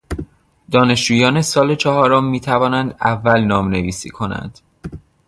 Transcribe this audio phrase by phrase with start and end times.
[0.71, 4.59] دانشجویان سال چهارم میتوانند اول نام نویسی کنند.